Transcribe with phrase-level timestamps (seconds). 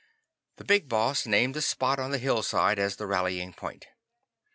[0.55, 3.85] The Big Boss named the spot on the hillside as the rallying point.